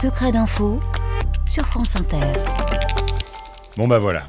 Secret 0.00 0.30
d'info 0.30 0.78
sur 1.48 1.66
France 1.66 1.96
Inter. 1.96 2.32
Bon 3.76 3.88
bah 3.88 3.98
voilà, 3.98 4.28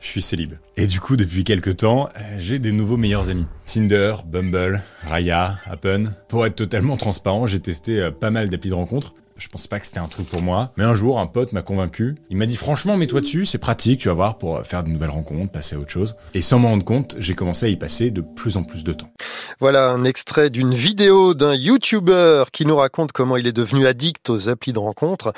je 0.00 0.06
suis 0.06 0.22
célib. 0.22 0.54
Et 0.76 0.86
du 0.86 1.00
coup, 1.00 1.16
depuis 1.16 1.42
quelques 1.42 1.78
temps, 1.78 2.08
j'ai 2.38 2.60
des 2.60 2.70
nouveaux 2.70 2.96
meilleurs 2.96 3.28
amis. 3.28 3.46
Tinder, 3.66 4.14
Bumble, 4.24 4.80
Raya, 5.02 5.56
Happen. 5.66 6.12
Pour 6.28 6.46
être 6.46 6.54
totalement 6.54 6.96
transparent, 6.96 7.48
j'ai 7.48 7.58
testé 7.58 7.98
euh, 7.98 8.10
pas 8.12 8.30
mal 8.30 8.48
d'applis 8.48 8.70
de 8.70 8.76
rencontres. 8.76 9.14
Je 9.42 9.48
pensais 9.48 9.66
pas 9.66 9.80
que 9.80 9.86
c'était 9.86 9.98
un 9.98 10.06
truc 10.06 10.28
pour 10.28 10.40
moi. 10.40 10.70
Mais 10.76 10.84
un 10.84 10.94
jour, 10.94 11.18
un 11.18 11.26
pote 11.26 11.52
m'a 11.52 11.62
convaincu. 11.62 12.14
Il 12.30 12.36
m'a 12.36 12.46
dit 12.46 12.54
franchement, 12.54 12.96
mets-toi 12.96 13.20
dessus, 13.20 13.44
c'est 13.44 13.58
pratique, 13.58 13.98
tu 13.98 14.06
vas 14.06 14.14
voir, 14.14 14.38
pour 14.38 14.64
faire 14.64 14.84
de 14.84 14.88
nouvelles 14.88 15.10
rencontres, 15.10 15.50
passer 15.50 15.74
à 15.74 15.80
autre 15.80 15.90
chose. 15.90 16.14
Et 16.32 16.42
sans 16.42 16.60
m'en 16.60 16.68
rendre 16.68 16.84
compte, 16.84 17.16
j'ai 17.18 17.34
commencé 17.34 17.66
à 17.66 17.68
y 17.68 17.74
passer 17.74 18.12
de 18.12 18.20
plus 18.20 18.56
en 18.56 18.62
plus 18.62 18.84
de 18.84 18.92
temps. 18.92 19.10
Voilà 19.58 19.90
un 19.90 20.04
extrait 20.04 20.48
d'une 20.48 20.74
vidéo 20.74 21.34
d'un 21.34 21.56
YouTuber 21.56 22.44
qui 22.52 22.66
nous 22.66 22.76
raconte 22.76 23.10
comment 23.10 23.36
il 23.36 23.48
est 23.48 23.52
devenu 23.52 23.84
addict 23.84 24.30
aux 24.30 24.48
applis 24.48 24.72
de 24.72 24.78
rencontres. 24.78 25.32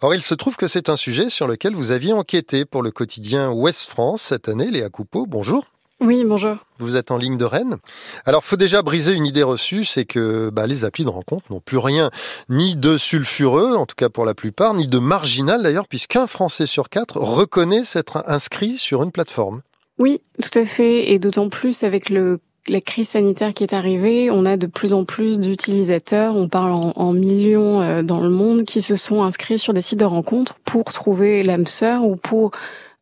Or, 0.00 0.14
il 0.14 0.22
se 0.22 0.32
trouve 0.34 0.56
que 0.56 0.66
c'est 0.66 0.88
un 0.88 0.96
sujet 0.96 1.28
sur 1.28 1.46
lequel 1.46 1.74
vous 1.74 1.90
aviez 1.90 2.14
enquêté 2.14 2.64
pour 2.64 2.82
le 2.82 2.90
quotidien 2.90 3.50
Ouest 3.50 3.90
France 3.90 4.22
cette 4.22 4.48
année. 4.48 4.70
Léa 4.70 4.88
Coupeau, 4.88 5.26
bonjour. 5.26 5.66
Oui, 6.00 6.24
bonjour. 6.24 6.56
Vous 6.78 6.96
êtes 6.96 7.10
en 7.10 7.18
ligne 7.18 7.36
de 7.36 7.44
Rennes. 7.44 7.76
Alors, 8.24 8.42
faut 8.42 8.56
déjà 8.56 8.80
briser 8.80 9.12
une 9.12 9.26
idée 9.26 9.42
reçue, 9.42 9.84
c'est 9.84 10.06
que 10.06 10.48
bah, 10.48 10.66
les 10.66 10.84
applis 10.84 11.04
de 11.04 11.10
rencontre 11.10 11.44
n'ont 11.50 11.60
plus 11.60 11.76
rien, 11.76 12.10
ni 12.48 12.74
de 12.74 12.96
sulfureux, 12.96 13.74
en 13.74 13.84
tout 13.84 13.96
cas 13.96 14.08
pour 14.08 14.24
la 14.24 14.32
plupart, 14.32 14.72
ni 14.72 14.86
de 14.86 14.98
marginal 14.98 15.62
d'ailleurs, 15.62 15.86
puisqu'un 15.86 16.26
Français 16.26 16.64
sur 16.64 16.88
quatre 16.88 17.18
reconnaît 17.18 17.84
s'être 17.84 18.24
inscrit 18.26 18.78
sur 18.78 19.02
une 19.02 19.12
plateforme. 19.12 19.60
Oui, 19.98 20.22
tout 20.42 20.58
à 20.58 20.64
fait, 20.64 21.12
et 21.12 21.18
d'autant 21.18 21.50
plus 21.50 21.82
avec 21.82 22.08
le 22.08 22.40
la 22.68 22.80
crise 22.80 23.08
sanitaire 23.08 23.54
qui 23.54 23.64
est 23.64 23.72
arrivée, 23.72 24.30
on 24.30 24.44
a 24.44 24.56
de 24.56 24.66
plus 24.66 24.92
en 24.92 25.04
plus 25.04 25.40
d'utilisateurs, 25.40 26.36
on 26.36 26.48
parle 26.48 26.72
en, 26.72 26.92
en, 26.94 27.12
millions 27.12 27.80
euh, 27.80 28.02
dans 28.02 28.20
le 28.20 28.28
monde, 28.28 28.64
qui 28.64 28.82
se 28.82 28.96
sont 28.96 29.22
inscrits 29.22 29.58
sur 29.58 29.72
des 29.72 29.80
sites 29.80 29.98
de 29.98 30.04
rencontres 30.04 30.58
pour 30.64 30.84
trouver 30.92 31.42
l'âme 31.42 31.66
sœur 31.66 32.04
ou 32.04 32.16
pour 32.16 32.52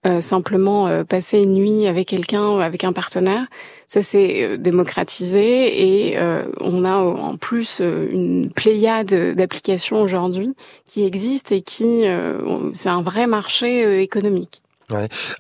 euh, 0.07 0.21
simplement 0.21 0.87
euh, 0.87 1.03
passer 1.03 1.41
une 1.41 1.55
nuit 1.55 1.89
avec 1.89 2.07
quelqu'un, 2.07 2.61
avec 2.61 2.85
un 2.85 2.93
partenaire. 2.93 3.47
Ça 3.89 4.01
s'est 4.01 4.45
euh, 4.45 4.57
démocratisé 4.57 6.09
et 6.09 6.19
on 6.61 6.85
a 6.85 6.95
en 6.95 7.37
plus 7.37 7.81
une 7.81 8.53
pléiade 8.55 9.35
d'applications 9.35 10.01
aujourd'hui 10.01 10.55
qui 10.87 11.05
existent 11.05 11.55
et 11.55 11.63
qui 11.63 12.05
c'est 12.75 12.89
un 12.89 13.03
vrai 13.03 13.27
marché 13.27 14.01
économique. 14.01 14.63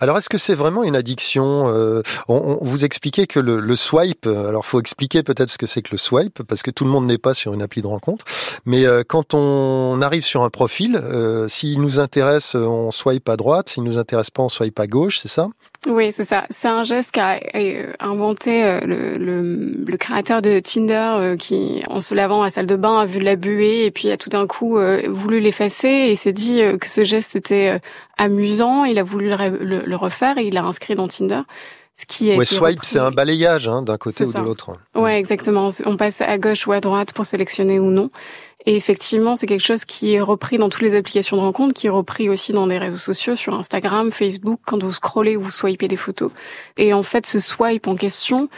Alors, 0.00 0.18
est-ce 0.18 0.28
que 0.28 0.38
c'est 0.38 0.54
vraiment 0.54 0.84
une 0.84 0.96
addiction 0.96 1.68
euh, 1.68 2.02
on, 2.28 2.58
Vous 2.62 2.84
expliquez 2.84 3.26
que 3.26 3.40
le, 3.40 3.76
swipe, 3.76 4.26
euh, 4.26 4.48
alors 4.48 4.66
faut 4.66 4.80
expliquer 4.80 5.22
peut-être 5.22 5.50
ce 5.50 5.58
que 5.58 5.66
c'est 5.66 5.82
que 5.82 5.92
le 5.92 5.98
swipe, 5.98 6.42
parce 6.42 6.62
que 6.62 6.70
tout 6.70 6.84
le 6.84 6.90
monde 6.90 7.06
n'est 7.06 7.18
pas 7.18 7.34
sur 7.34 7.54
une 7.54 7.62
appli 7.62 7.82
de 7.82 7.86
rencontre. 7.86 8.24
Mais 8.66 8.84
euh, 8.84 9.02
quand 9.06 9.34
on 9.34 10.00
arrive 10.02 10.24
sur 10.24 10.42
un 10.42 10.50
profil, 10.50 11.00
s'il 11.48 11.80
nous 11.80 11.98
intéresse, 11.98 12.54
on 12.54 12.90
swipe 12.90 13.28
à 13.28 13.36
droite. 13.36 13.70
S'il 13.70 13.84
nous 13.84 13.98
intéresse 13.98 14.30
pas, 14.30 14.42
on 14.42 14.48
swipe 14.48 14.78
à 14.78 14.86
gauche, 14.86 15.18
c'est 15.20 15.28
ça? 15.28 15.48
Oui, 15.86 16.12
c'est 16.12 16.24
ça. 16.24 16.44
C'est 16.50 16.68
un 16.68 16.82
geste 16.82 17.12
qu'a 17.12 17.38
inventé 18.00 18.62
le, 18.84 19.16
le, 19.16 19.84
le, 19.86 19.96
créateur 19.96 20.42
de 20.42 20.58
Tinder 20.60 21.36
qui, 21.38 21.84
en 21.88 22.00
se 22.00 22.14
lavant 22.14 22.42
à 22.42 22.46
la 22.46 22.50
salle 22.50 22.66
de 22.66 22.76
bain, 22.76 22.98
a 22.98 23.06
vu 23.06 23.20
la 23.20 23.36
buée 23.36 23.84
et 23.84 23.90
puis 23.90 24.10
a 24.10 24.16
tout 24.16 24.28
d'un 24.28 24.46
coup 24.46 24.78
voulu 25.08 25.40
l'effacer 25.40 25.88
et 25.88 26.16
s'est 26.16 26.32
dit 26.32 26.60
que 26.80 26.88
ce 26.88 27.04
geste 27.04 27.36
était 27.36 27.80
amusant. 28.16 28.84
Il 28.84 28.98
a 28.98 29.04
voulu 29.04 29.30
le, 29.30 29.82
le, 29.86 29.96
refaire 29.96 30.36
et 30.36 30.46
il 30.46 30.54
l'a 30.54 30.64
inscrit 30.64 30.94
dans 30.94 31.06
Tinder. 31.06 31.42
Ce 31.98 32.06
qui 32.06 32.32
ouais, 32.36 32.44
swipe, 32.44 32.84
c'est 32.84 33.00
un 33.00 33.10
balayage 33.10 33.66
hein, 33.66 33.82
d'un 33.82 33.96
côté 33.96 34.22
ou 34.22 34.30
ça. 34.30 34.38
de 34.38 34.44
l'autre. 34.44 34.78
Ouais, 34.94 35.18
exactement. 35.18 35.70
On 35.84 35.96
passe 35.96 36.20
à 36.20 36.38
gauche 36.38 36.64
ou 36.68 36.72
à 36.72 36.78
droite 36.78 37.12
pour 37.12 37.24
sélectionner 37.24 37.80
ou 37.80 37.90
non. 37.90 38.10
Et 38.68 38.76
effectivement, 38.76 39.34
c'est 39.34 39.46
quelque 39.46 39.64
chose 39.64 39.86
qui 39.86 40.12
est 40.12 40.20
repris 40.20 40.58
dans 40.58 40.68
toutes 40.68 40.82
les 40.82 40.94
applications 40.94 41.38
de 41.38 41.40
rencontre, 41.40 41.72
qui 41.72 41.86
est 41.86 41.90
repris 41.90 42.28
aussi 42.28 42.52
dans 42.52 42.66
des 42.66 42.76
réseaux 42.76 42.98
sociaux, 42.98 43.34
sur 43.34 43.54
Instagram, 43.54 44.12
Facebook, 44.12 44.60
quand 44.66 44.82
vous 44.82 44.92
scrollez 44.92 45.38
ou 45.38 45.44
vous 45.44 45.50
swipez 45.50 45.88
des 45.88 45.96
photos. 45.96 46.30
Et 46.76 46.92
en 46.92 47.02
fait, 47.02 47.24
ce 47.24 47.40
swipe 47.40 47.86
en 47.86 47.96
question 47.96 48.50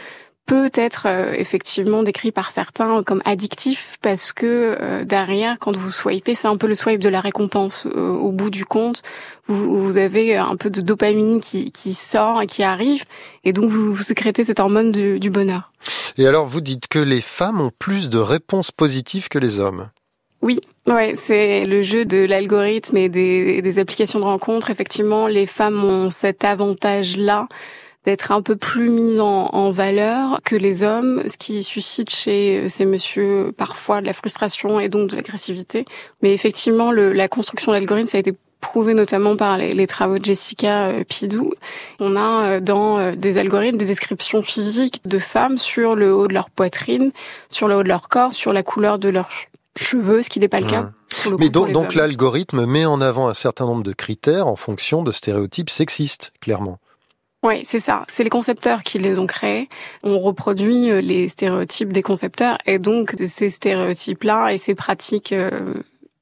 peut 0.47 0.69
être 0.73 1.03
euh, 1.05 1.31
effectivement 1.37 2.03
décrit 2.03 2.33
par 2.33 2.51
certains 2.51 3.03
comme 3.03 3.21
addictif 3.23 3.95
parce 4.01 4.33
que 4.33 4.75
euh, 4.81 5.05
derrière, 5.05 5.57
quand 5.59 5.77
vous 5.77 5.91
swipez, 5.91 6.35
c'est 6.35 6.49
un 6.49 6.57
peu 6.57 6.67
le 6.67 6.75
swipe 6.75 6.99
de 6.99 7.07
la 7.07 7.21
récompense. 7.21 7.87
Euh, 7.95 8.09
au 8.09 8.33
bout 8.33 8.49
du 8.49 8.65
compte, 8.65 9.03
vous, 9.47 9.97
avez 9.97 10.35
un 10.35 10.57
peu 10.57 10.69
de 10.69 10.81
dopamine 10.81 11.39
qui, 11.39 11.93
sort 11.93 12.41
et 12.41 12.47
qui 12.47 12.63
arrive, 12.63 13.05
et 13.45 13.53
donc 13.53 13.69
vous, 13.69 13.93
vous 13.93 14.03
sécrétez 14.03 14.43
cette 14.43 14.59
hormone 14.59 14.91
du 14.91 15.29
bonheur. 15.29 15.71
Et 16.17 16.27
alors, 16.27 16.47
vous 16.47 16.59
dites 16.59 16.89
que 16.89 16.99
les 16.99 17.21
femmes 17.21 17.61
ont 17.61 17.71
plus 17.79 18.09
de 18.09 18.17
réponses 18.17 18.71
positives 18.71 19.29
que 19.29 19.39
les 19.39 19.57
hommes. 19.57 19.89
Oui, 20.41 20.59
ouais, 20.87 21.13
c'est 21.15 21.65
le 21.65 21.83
jeu 21.83 22.03
de 22.05 22.17
l'algorithme 22.17 22.97
et 22.97 23.09
des, 23.09 23.79
applications 23.79 24.19
de 24.19 24.25
rencontre. 24.25 24.71
Effectivement, 24.71 25.27
les 25.27 25.45
femmes 25.45 25.83
ont 25.83 26.09
cet 26.09 26.43
avantage-là 26.43 27.47
d'être 28.05 28.31
un 28.31 28.41
peu 28.41 28.55
plus 28.55 28.89
mise 28.89 29.19
en, 29.19 29.71
valeur 29.71 30.41
que 30.43 30.55
les 30.55 30.83
hommes, 30.83 31.21
ce 31.27 31.37
qui 31.37 31.63
suscite 31.63 32.09
chez 32.09 32.67
ces 32.69 32.85
messieurs 32.85 33.53
parfois 33.55 34.01
de 34.01 34.07
la 34.07 34.13
frustration 34.13 34.79
et 34.79 34.89
donc 34.89 35.11
de 35.11 35.15
l'agressivité. 35.15 35.85
Mais 36.23 36.33
effectivement, 36.33 36.91
la 36.91 37.27
construction 37.27 37.71
de 37.71 37.77
l'algorithme, 37.77 38.07
ça 38.07 38.17
a 38.17 38.21
été 38.21 38.33
prouvé 38.61 38.93
notamment 38.93 39.35
par 39.35 39.57
les, 39.57 39.87
travaux 39.87 40.19
de 40.19 40.23
Jessica 40.23 40.87
euh, 40.87 41.03
Pidou. 41.03 41.51
On 41.99 42.15
a 42.15 42.45
euh, 42.45 42.59
dans 42.59 42.99
euh, 42.99 43.15
des 43.15 43.37
algorithmes 43.37 43.77
des 43.77 43.85
descriptions 43.85 44.41
physiques 44.43 45.01
de 45.05 45.19
femmes 45.19 45.57
sur 45.57 45.95
le 45.95 46.13
haut 46.13 46.27
de 46.27 46.33
leur 46.33 46.49
poitrine, 46.49 47.11
sur 47.49 47.67
le 47.67 47.75
haut 47.75 47.83
de 47.83 47.87
leur 47.87 48.07
corps, 48.07 48.33
sur 48.33 48.53
la 48.53 48.63
couleur 48.63 48.99
de 48.99 49.09
leurs 49.09 49.29
cheveux, 49.77 50.21
ce 50.21 50.29
qui 50.29 50.39
n'est 50.39 50.47
pas 50.47 50.59
le 50.59 50.67
cas. 50.67 50.83
Mmh. 50.83 51.35
Mais 51.39 51.49
donc, 51.49 51.71
donc 51.71 51.93
l'algorithme 51.93 52.65
met 52.65 52.85
en 52.85 53.01
avant 53.01 53.27
un 53.27 53.33
certain 53.33 53.65
nombre 53.65 53.83
de 53.83 53.93
critères 53.93 54.47
en 54.47 54.55
fonction 54.55 55.03
de 55.03 55.11
stéréotypes 55.11 55.69
sexistes, 55.69 56.33
clairement. 56.41 56.79
Oui, 57.43 57.63
c'est 57.65 57.79
ça. 57.79 58.05
C'est 58.07 58.23
les 58.23 58.29
concepteurs 58.29 58.83
qui 58.83 58.99
les 58.99 59.17
ont 59.17 59.25
créés. 59.25 59.67
On 60.03 60.19
reproduit 60.19 60.91
euh, 60.91 61.01
les 61.01 61.27
stéréotypes 61.27 61.91
des 61.91 62.03
concepteurs 62.03 62.57
et 62.67 62.77
donc 62.77 63.15
ces 63.25 63.49
stéréotypes-là 63.49 64.53
et 64.53 64.59
ces 64.59 64.75
pratiques 64.75 65.31
euh, 65.31 65.73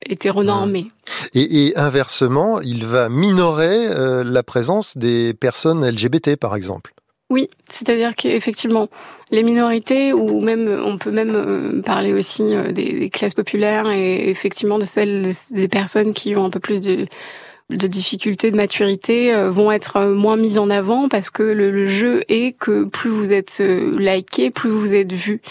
hétéronormées. 0.05 0.87
Et, 1.33 1.67
et, 1.67 1.77
inversement, 1.77 2.61
il 2.61 2.85
va 2.85 3.09
minorer 3.09 3.87
euh, 3.89 4.23
la 4.23 4.43
présence 4.43 4.97
des 4.97 5.33
personnes 5.33 5.85
LGBT, 5.85 6.37
par 6.37 6.55
exemple. 6.55 6.93
Oui, 7.29 7.47
c'est-à-dire 7.67 8.15
qu'effectivement, 8.15 8.89
les 9.29 9.43
minorités, 9.43 10.13
ou 10.13 10.41
même, 10.41 10.81
on 10.83 10.97
peut 10.97 11.11
même 11.11 11.35
euh, 11.35 11.81
parler 11.83 12.11
aussi 12.11 12.55
euh, 12.55 12.71
des, 12.71 13.11
classes 13.11 13.35
populaires 13.35 13.89
et 13.91 14.29
effectivement 14.29 14.79
de 14.79 14.85
celles 14.85 15.31
des 15.51 15.67
personnes 15.67 16.13
qui 16.15 16.35
ont 16.35 16.45
un 16.45 16.49
peu 16.49 16.59
plus 16.59 16.81
de 16.81 17.07
difficultés 17.69 18.49
de 18.49 18.55
maturité 18.55 19.31
euh, 19.31 19.51
vont 19.51 19.71
être 19.71 20.07
moins 20.07 20.37
mises 20.37 20.57
en 20.57 20.71
avant 20.71 21.07
parce 21.07 21.29
que 21.29 21.43
le, 21.43 21.85
jeu 21.85 22.23
est 22.29 22.57
que 22.57 22.85
plus 22.85 23.11
vous 23.11 23.31
êtes 23.31 23.59
liké, 23.59 24.49
plus 24.49 24.71
vous 24.71 24.95
êtes 24.95 25.13
vu. 25.13 25.41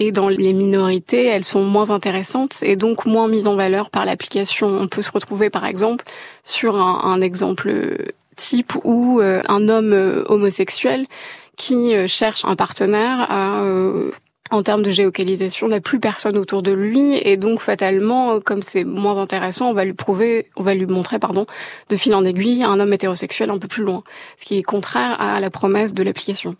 Et 0.00 0.10
dans 0.12 0.30
les 0.30 0.54
minorités, 0.54 1.26
elles 1.26 1.44
sont 1.44 1.62
moins 1.62 1.90
intéressantes 1.90 2.62
et 2.62 2.74
donc 2.74 3.06
moins 3.06 3.28
mises 3.28 3.46
en 3.46 3.54
valeur 3.54 3.90
par 3.90 4.04
l'application. 4.04 4.66
On 4.66 4.88
peut 4.88 5.02
se 5.02 5.12
retrouver 5.12 5.50
par 5.50 5.66
exemple 5.66 6.06
sur 6.42 6.74
un 6.76 7.20
exemple 7.20 7.70
type 8.40 8.72
où 8.84 9.20
un 9.22 9.68
homme 9.68 10.24
homosexuel 10.28 11.06
qui 11.56 11.92
cherche 12.08 12.44
un 12.44 12.56
partenaire 12.56 13.26
à 13.30 13.62
en 14.50 14.62
termes 14.62 14.82
de 14.82 14.90
géocalisation, 14.90 15.68
n'a 15.68 15.80
plus 15.80 16.00
personne 16.00 16.36
autour 16.36 16.62
de 16.62 16.72
lui 16.72 17.16
et 17.16 17.36
donc 17.36 17.60
fatalement, 17.60 18.40
comme 18.40 18.62
c'est 18.62 18.84
moins 18.84 19.20
intéressant, 19.20 19.70
on 19.70 19.74
va 19.74 19.84
lui 19.84 19.92
prouver, 19.92 20.50
on 20.56 20.62
va 20.62 20.74
lui 20.74 20.86
montrer, 20.86 21.18
pardon, 21.18 21.46
de 21.88 21.96
fil 21.96 22.14
en 22.14 22.24
aiguille 22.24 22.64
un 22.64 22.80
homme 22.80 22.92
hétérosexuel 22.92 23.50
un 23.50 23.58
peu 23.58 23.68
plus 23.68 23.84
loin, 23.84 24.02
ce 24.36 24.44
qui 24.44 24.58
est 24.58 24.62
contraire 24.62 25.20
à 25.20 25.40
la 25.40 25.50
promesse 25.50 25.94
de 25.94 26.02
l'application. 26.02 26.56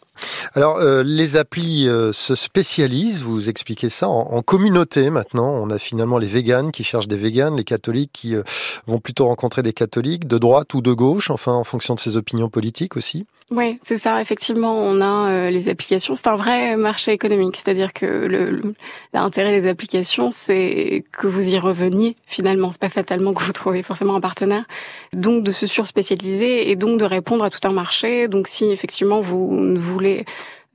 Alors, 0.54 0.78
euh, 0.78 1.02
les 1.02 1.36
applis 1.36 1.88
euh, 1.88 2.12
se 2.12 2.34
spécialisent, 2.34 3.22
vous 3.22 3.48
expliquez 3.48 3.88
ça, 3.88 4.08
en, 4.08 4.32
en, 4.32 4.42
communauté 4.42 5.10
maintenant. 5.10 5.48
On 5.48 5.70
a 5.70 5.78
finalement 5.78 6.18
les 6.18 6.26
véganes 6.26 6.72
qui 6.72 6.84
cherchent 6.84 7.08
des 7.08 7.16
véganes, 7.16 7.56
les 7.56 7.64
catholiques 7.64 8.10
qui 8.12 8.34
euh, 8.34 8.42
vont 8.86 8.98
plutôt 8.98 9.26
rencontrer 9.26 9.62
des 9.62 9.72
catholiques, 9.72 10.26
de 10.26 10.38
droite 10.38 10.74
ou 10.74 10.82
de 10.82 10.92
gauche, 10.92 11.30
enfin 11.30 11.52
en 11.52 11.64
fonction 11.64 11.94
de 11.94 12.00
ses 12.00 12.16
opinions 12.16 12.48
politiques 12.48 12.96
aussi. 12.96 13.26
Oui, 13.50 13.80
c'est 13.82 13.98
ça. 13.98 14.22
Effectivement, 14.22 14.78
on 14.78 15.00
a 15.00 15.28
euh, 15.30 15.50
les 15.50 15.68
applications. 15.68 16.14
C'est 16.14 16.28
un 16.28 16.36
vrai 16.36 16.76
marché 16.76 17.10
économique. 17.10 17.56
C'est-à-dire 17.56 17.92
que 17.92 18.06
l'intérêt 19.12 19.56
le, 19.56 19.60
des 19.62 19.68
applications, 19.68 20.30
c'est 20.30 21.02
que 21.10 21.26
vous 21.26 21.48
y 21.48 21.58
reveniez. 21.58 22.14
Finalement, 22.24 22.70
c'est 22.70 22.80
pas 22.80 22.88
fatalement 22.88 23.34
que 23.34 23.42
vous 23.42 23.52
trouvez 23.52 23.82
forcément 23.82 24.14
un 24.14 24.20
partenaire. 24.20 24.66
Donc, 25.12 25.42
de 25.42 25.50
se 25.50 25.66
surspécialiser 25.66 26.70
et 26.70 26.76
donc 26.76 27.00
de 27.00 27.04
répondre 27.04 27.44
à 27.44 27.50
tout 27.50 27.66
un 27.66 27.72
marché. 27.72 28.28
Donc, 28.28 28.46
si 28.46 28.70
effectivement 28.70 29.20
vous 29.20 29.76
voulez 29.76 30.24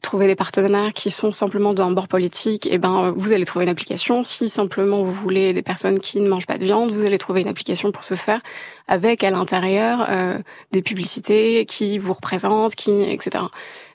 trouver 0.05 0.27
des 0.27 0.35
partenaires 0.35 0.93
qui 0.93 1.11
sont 1.11 1.31
simplement 1.31 1.73
d'un 1.73 1.91
bord 1.91 2.07
politique, 2.07 2.65
et 2.67 2.75
eh 2.75 2.77
ben 2.77 3.13
vous 3.15 3.33
allez 3.33 3.43
trouver 3.43 3.65
une 3.65 3.71
application. 3.71 4.23
Si 4.23 4.47
simplement 4.47 5.03
vous 5.03 5.11
voulez 5.11 5.51
des 5.51 5.61
personnes 5.61 5.99
qui 5.99 6.21
ne 6.21 6.29
mangent 6.29 6.45
pas 6.45 6.57
de 6.57 6.63
viande, 6.63 6.91
vous 6.91 7.03
allez 7.03 7.17
trouver 7.17 7.41
une 7.41 7.47
application 7.47 7.91
pour 7.91 8.03
ce 8.03 8.15
faire, 8.15 8.39
avec 8.87 9.23
à 9.23 9.31
l'intérieur 9.31 10.05
euh, 10.09 10.37
des 10.71 10.81
publicités 10.81 11.65
qui 11.65 11.97
vous 11.97 12.13
représentent, 12.13 12.75
qui 12.75 13.01
etc. 13.01 13.45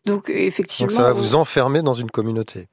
Donc 0.04 0.28
effectivement. 0.28 0.88
Donc 0.88 0.96
ça 0.96 1.02
va 1.04 1.12
vous 1.12 1.34
enfermer 1.34 1.80
dans 1.80 1.94
une 1.94 2.10
communauté. 2.10 2.68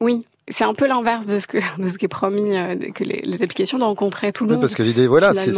Oui, 0.00 0.26
c'est 0.48 0.64
un 0.64 0.74
peu 0.74 0.86
l'inverse 0.86 1.26
de 1.26 1.38
ce 1.38 1.46
que 1.46 1.58
de 1.78 1.88
ce 1.88 1.98
qui 1.98 2.04
est 2.04 2.08
promis 2.08 2.56
euh, 2.56 2.76
que 2.94 3.04
les, 3.04 3.22
les, 3.24 3.42
applications 3.42 3.78
de 3.78 3.84
rencontrer 3.84 4.32
tout 4.32 4.44
le 4.44 4.50
oui, 4.50 4.54
monde. 4.54 4.62
Parce 4.62 4.74
que 4.74 4.82
l'idée, 4.82 5.06
voilà, 5.06 5.32
c'est 5.32 5.50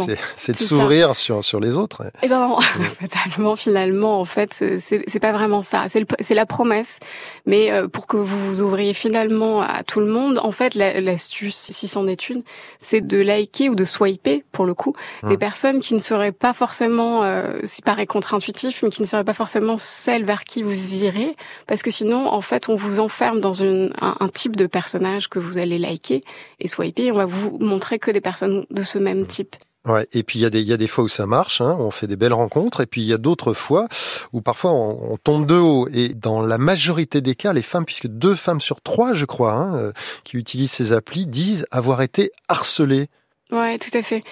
de 0.53 0.57
s'ouvrir 0.57 1.15
sur 1.15 1.43
sur 1.43 1.59
les 1.59 1.75
autres. 1.75 2.05
Et 2.05 2.09
eh 2.23 2.27
ben 2.27 2.55
fatalement, 2.99 3.55
finalement, 3.55 4.19
en 4.19 4.25
fait, 4.25 4.53
c'est 4.53 4.79
c'est 4.79 5.19
pas 5.19 5.31
vraiment 5.31 5.61
ça. 5.61 5.85
C'est 5.89 6.05
c'est 6.19 6.33
la 6.33 6.45
promesse, 6.45 6.99
mais 7.45 7.71
euh, 7.71 7.87
pour 7.87 8.07
que 8.07 8.17
vous 8.17 8.47
vous 8.47 8.61
ouvriez 8.61 8.93
finalement 8.93 9.61
à 9.61 9.83
tout 9.83 9.99
le 9.99 10.07
monde, 10.07 10.39
en 10.41 10.51
fait, 10.51 10.75
l'astuce, 10.75 11.55
si 11.57 11.87
c'en 11.87 12.07
est 12.07 12.29
une, 12.29 12.43
c'est 12.79 13.05
de 13.05 13.17
liker 13.17 13.69
ou 13.69 13.75
de 13.75 13.85
swiper 13.85 14.43
pour 14.51 14.65
le 14.65 14.73
coup 14.73 14.93
des 15.23 15.33
hum. 15.33 15.37
personnes 15.37 15.81
qui 15.81 15.93
ne 15.93 15.99
seraient 15.99 16.31
pas 16.31 16.53
forcément, 16.53 17.23
euh, 17.23 17.59
si 17.63 17.81
paraît 17.81 18.05
contre-intuitif, 18.05 18.83
mais 18.83 18.89
qui 18.89 19.01
ne 19.01 19.07
seraient 19.07 19.23
pas 19.23 19.33
forcément 19.33 19.77
celles 19.77 20.23
vers 20.23 20.43
qui 20.43 20.63
vous 20.63 20.95
irez, 20.95 21.33
parce 21.67 21.81
que 21.81 21.91
sinon, 21.91 22.27
en 22.27 22.41
fait, 22.41 22.69
on 22.69 22.75
vous 22.75 22.99
enferme 22.99 23.39
dans 23.39 23.53
une 23.53 23.91
un, 24.01 24.15
un 24.19 24.29
type 24.29 24.55
de 24.55 24.67
personnages 24.77 25.27
que 25.27 25.39
vous 25.39 25.57
allez 25.57 25.79
liker 25.79 26.23
et 26.59 26.67
swiper. 26.67 27.11
On 27.11 27.15
va 27.15 27.25
vous 27.25 27.57
montrer 27.57 27.97
que 27.97 28.11
des 28.11 28.21
personnes 28.21 28.63
de 28.69 28.83
ce 28.83 28.99
même 28.99 29.25
type. 29.25 29.55
Ouais, 29.87 30.05
et 30.13 30.21
puis 30.21 30.37
il 30.37 30.41
y, 30.43 30.45
a 30.45 30.51
des, 30.51 30.61
y 30.61 30.71
a 30.73 30.77
des 30.77 30.87
fois 30.87 31.03
où 31.05 31.07
ça 31.07 31.25
marche, 31.25 31.61
hein, 31.61 31.75
on 31.79 31.89
fait 31.89 32.05
des 32.05 32.15
belles 32.15 32.33
rencontres, 32.33 32.81
et 32.81 32.85
puis 32.85 33.01
il 33.01 33.07
y 33.07 33.13
a 33.13 33.17
d'autres 33.17 33.53
fois 33.53 33.87
où 34.33 34.41
parfois 34.41 34.71
on, 34.71 35.13
on, 35.13 35.17
tombe 35.17 35.47
de 35.47 35.55
haut. 35.55 35.87
Et 35.91 36.09
dans 36.09 36.45
la 36.45 36.59
majorité 36.59 37.21
des 37.21 37.33
cas, 37.33 37.53
les 37.53 37.63
femmes, 37.63 37.85
puisque 37.85 38.07
deux 38.07 38.35
femmes 38.35 38.61
sur 38.61 38.81
trois, 38.81 39.15
je 39.15 39.25
crois, 39.25 39.53
hein, 39.53 39.77
euh, 39.77 39.91
qui 40.23 40.37
utilisent 40.37 40.73
ces 40.73 40.93
applis, 40.93 41.25
disent 41.25 41.65
avoir 41.71 42.03
été 42.03 42.31
harcelées 42.49 43.07
Ouais, 43.51 43.77
tout 43.77 43.95
à 43.97 44.01
fait. 44.01 44.23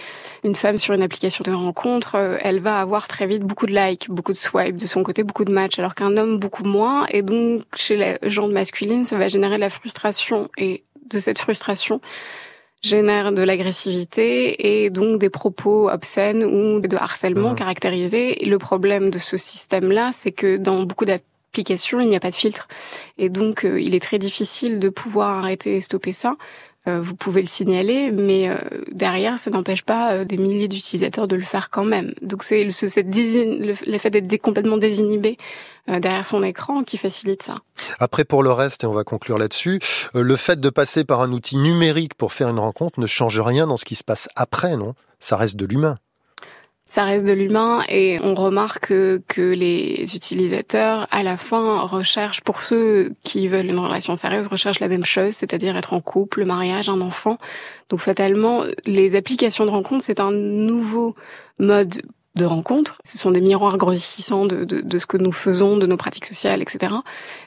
Une 0.43 0.55
femme 0.55 0.77
sur 0.77 0.93
une 0.93 1.01
application 1.01 1.43
de 1.43 1.51
rencontre, 1.51 2.15
euh, 2.15 2.37
elle 2.41 2.59
va 2.59 2.81
avoir 2.81 3.07
très 3.07 3.27
vite 3.27 3.43
beaucoup 3.43 3.65
de 3.65 3.73
likes, 3.73 4.09
beaucoup 4.09 4.33
de 4.33 4.37
swipes 4.37 4.75
de 4.75 4.85
son 4.85 5.03
côté, 5.03 5.23
beaucoup 5.23 5.45
de 5.45 5.53
matchs, 5.53 5.79
alors 5.79 5.95
qu'un 5.95 6.17
homme 6.17 6.37
beaucoup 6.37 6.65
moins. 6.65 7.05
Et 7.09 7.21
donc, 7.21 7.63
chez 7.75 7.95
les 7.95 8.17
gens 8.29 8.49
masculine, 8.49 9.05
ça 9.05 9.17
va 9.17 9.29
générer 9.29 9.55
de 9.55 9.61
la 9.61 9.69
frustration. 9.69 10.49
Et 10.57 10.83
de 11.05 11.19
cette 11.19 11.39
frustration 11.39 12.01
génère 12.81 13.31
de 13.31 13.41
l'agressivité 13.41 14.83
et 14.83 14.89
donc 14.89 15.19
des 15.19 15.29
propos 15.29 15.89
obscènes 15.89 16.43
ou 16.43 16.79
de 16.79 16.97
harcèlement 16.97 17.51
mmh. 17.51 17.55
caractérisés. 17.55 18.43
Et 18.43 18.45
le 18.47 18.59
problème 18.59 19.09
de 19.09 19.17
ce 19.17 19.37
système-là, 19.37 20.11
c'est 20.13 20.31
que 20.31 20.57
dans 20.57 20.83
beaucoup 20.83 21.05
d'applications, 21.05 21.99
il 21.99 22.09
n'y 22.09 22.15
a 22.15 22.19
pas 22.19 22.29
de 22.29 22.35
filtre. 22.35 22.67
Et 23.17 23.29
donc, 23.29 23.65
euh, 23.65 23.81
il 23.81 23.95
est 23.95 23.99
très 23.99 24.19
difficile 24.19 24.79
de 24.79 24.89
pouvoir 24.89 25.29
arrêter 25.39 25.77
et 25.77 25.81
stopper 25.81 26.13
ça. 26.13 26.35
Euh, 26.87 27.01
vous 27.01 27.15
pouvez 27.15 27.41
le 27.41 27.47
signaler, 27.47 28.11
mais 28.11 28.47
euh, 28.47 28.57
derrière, 28.91 29.39
ça 29.39 29.49
n'empêche 29.49 29.83
pas 29.83 30.13
euh, 30.13 30.25
des 30.25 30.37
milliers 30.37 30.67
d'utilisateurs 30.67 31.27
de 31.27 31.35
le 31.35 31.43
faire 31.43 31.69
quand 31.69 31.83
même. 31.83 32.13
Donc 32.21 32.43
c'est 32.43 32.63
le, 32.63 32.71
cette 32.71 33.07
le, 33.15 33.97
fait 33.97 34.09
d'être 34.11 34.41
complètement 34.41 34.77
désinhibé 34.77 35.37
derrière 35.87 36.25
son 36.25 36.41
écran 36.41 36.83
qui 36.83 36.97
facilite 36.97 37.43
ça. 37.43 37.57
Après, 37.99 38.25
pour 38.25 38.41
le 38.41 38.51
reste, 38.51 38.83
et 38.83 38.87
on 38.87 38.93
va 38.93 39.03
conclure 39.03 39.37
là-dessus, 39.37 39.79
le 40.15 40.35
fait 40.35 40.59
de 40.59 40.69
passer 40.71 41.03
par 41.03 41.21
un 41.21 41.31
outil 41.31 41.57
numérique 41.57 42.15
pour 42.15 42.33
faire 42.33 42.49
une 42.49 42.57
rencontre 42.57 42.99
ne 42.99 43.05
change 43.05 43.39
rien 43.39 43.67
dans 43.67 43.77
ce 43.77 43.85
qui 43.85 43.95
se 43.95 44.03
passe 44.03 44.27
après, 44.35 44.77
non? 44.77 44.95
Ça 45.19 45.37
reste 45.37 45.55
de 45.55 45.65
l'humain 45.65 45.97
ça 46.87 47.03
reste 47.03 47.25
de 47.25 47.33
l'humain 47.33 47.83
et 47.89 48.19
on 48.21 48.35
remarque 48.35 48.89
que, 48.89 49.53
les 49.53 50.15
utilisateurs, 50.15 51.07
à 51.11 51.23
la 51.23 51.35
fin, 51.35 51.79
recherchent, 51.79 52.41
pour 52.41 52.61
ceux 52.61 53.13
qui 53.23 53.47
veulent 53.47 53.65
une 53.65 53.79
relation 53.79 54.15
sérieuse, 54.15 54.47
recherchent 54.47 54.79
la 54.79 54.87
même 54.87 55.05
chose, 55.05 55.33
c'est-à-dire 55.33 55.75
être 55.75 55.93
en 55.93 56.01
couple, 56.01 56.39
le 56.39 56.45
mariage, 56.45 56.87
un 56.87 57.01
enfant. 57.01 57.37
Donc 57.89 58.01
fatalement, 58.01 58.63
les 58.85 59.15
applications 59.15 59.65
de 59.65 59.71
rencontre, 59.71 60.03
c'est 60.03 60.19
un 60.19 60.31
nouveau 60.31 61.15
mode 61.59 62.01
de 62.35 62.45
rencontres. 62.45 62.95
Ce 63.05 63.17
sont 63.17 63.31
des 63.31 63.41
miroirs 63.41 63.77
grossissants 63.77 64.45
de, 64.45 64.65
de, 64.65 64.81
de, 64.81 64.97
ce 64.97 65.05
que 65.05 65.17
nous 65.17 65.31
faisons, 65.31 65.77
de 65.77 65.85
nos 65.85 65.97
pratiques 65.97 66.25
sociales, 66.25 66.61
etc. 66.61 66.93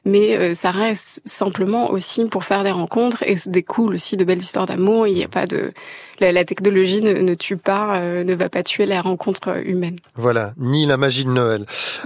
Mais 0.04 0.36
euh, 0.36 0.54
ça 0.54 0.70
reste 0.70 1.20
simplement 1.24 1.90
aussi 1.90 2.24
pour 2.24 2.44
faire 2.44 2.64
des 2.64 2.70
rencontres 2.70 3.22
et 3.22 3.36
se 3.36 3.50
découle 3.50 3.94
aussi 3.94 4.16
de 4.16 4.24
belles 4.24 4.38
histoires 4.38 4.66
d'amour. 4.66 5.06
Il 5.06 5.14
n'y 5.14 5.24
a 5.24 5.28
pas 5.28 5.46
de 5.46 5.72
la, 6.20 6.32
la 6.32 6.44
technologie 6.44 7.02
ne, 7.02 7.12
ne, 7.14 7.34
tue 7.34 7.56
pas, 7.56 7.98
euh, 7.98 8.24
ne 8.24 8.34
va 8.34 8.48
pas 8.48 8.62
tuer 8.62 8.86
la 8.86 9.02
rencontre 9.02 9.62
humaine. 9.64 9.96
Voilà, 10.16 10.52
ni 10.56 10.86
la 10.86 10.96
magie 10.96 11.24
de 11.24 11.30
Noël. 11.30 11.64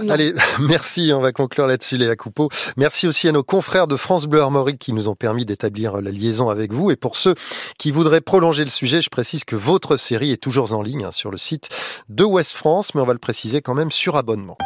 Allez, 0.09 0.33
merci. 0.59 1.11
On 1.13 1.19
va 1.19 1.31
conclure 1.31 1.67
là-dessus, 1.67 1.97
Léa 1.97 2.15
Coupeau. 2.15 2.49
Merci 2.77 3.07
aussi 3.07 3.27
à 3.27 3.31
nos 3.31 3.43
confrères 3.43 3.87
de 3.87 3.95
France 3.95 4.25
Bleu 4.25 4.41
Armorique 4.41 4.79
qui 4.79 4.93
nous 4.93 5.07
ont 5.07 5.15
permis 5.15 5.45
d'établir 5.45 6.01
la 6.01 6.11
liaison 6.11 6.49
avec 6.49 6.73
vous. 6.73 6.91
Et 6.91 6.95
pour 6.95 7.15
ceux 7.15 7.35
qui 7.77 7.91
voudraient 7.91 8.21
prolonger 8.21 8.63
le 8.63 8.69
sujet, 8.69 9.01
je 9.01 9.09
précise 9.09 9.43
que 9.43 9.55
votre 9.55 9.97
série 9.97 10.31
est 10.31 10.37
toujours 10.37 10.73
en 10.73 10.81
ligne 10.81 11.05
hein, 11.05 11.11
sur 11.11 11.31
le 11.31 11.37
site 11.37 11.69
de 12.09 12.23
West 12.23 12.53
Mais 12.95 13.01
on 13.01 13.05
va 13.05 13.13
le 13.13 13.19
préciser 13.19 13.61
quand 13.61 13.75
même 13.75 13.91
sur 13.91 14.15
abonnement. 14.15 14.57